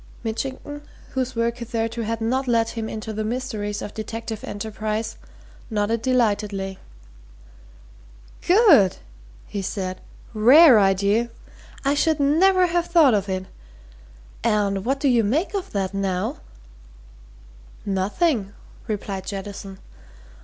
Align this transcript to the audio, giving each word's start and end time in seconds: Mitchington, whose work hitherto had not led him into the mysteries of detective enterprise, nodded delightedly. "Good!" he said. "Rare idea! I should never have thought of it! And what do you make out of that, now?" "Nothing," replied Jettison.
Mitchington, 0.23 0.81
whose 1.11 1.35
work 1.35 1.57
hitherto 1.59 2.01
had 2.01 2.21
not 2.21 2.47
led 2.47 2.69
him 2.69 2.89
into 2.89 3.13
the 3.13 3.23
mysteries 3.23 3.83
of 3.83 3.93
detective 3.93 4.43
enterprise, 4.43 5.15
nodded 5.69 6.01
delightedly. 6.01 6.79
"Good!" 8.47 8.97
he 9.45 9.61
said. 9.61 10.01
"Rare 10.33 10.79
idea! 10.79 11.29
I 11.85 11.93
should 11.93 12.19
never 12.19 12.65
have 12.65 12.87
thought 12.87 13.13
of 13.13 13.29
it! 13.29 13.45
And 14.43 14.83
what 14.85 14.99
do 14.99 15.07
you 15.07 15.23
make 15.23 15.53
out 15.53 15.65
of 15.65 15.71
that, 15.73 15.93
now?" 15.93 16.37
"Nothing," 17.85 18.53
replied 18.87 19.27
Jettison. 19.27 19.77